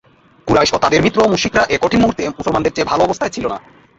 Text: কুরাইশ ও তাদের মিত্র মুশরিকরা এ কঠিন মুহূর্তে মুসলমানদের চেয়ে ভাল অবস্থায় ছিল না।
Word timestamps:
কুরাইশ 0.47 0.69
ও 0.73 0.83
তাদের 0.83 1.03
মিত্র 1.05 1.19
মুশরিকরা 1.31 1.63
এ 1.65 1.77
কঠিন 1.81 1.99
মুহূর্তে 2.01 2.23
মুসলমানদের 2.37 2.73
চেয়ে 2.75 2.89
ভাল 2.91 2.99
অবস্থায় 3.01 3.33
ছিল 3.35 3.45
না। 3.47 3.57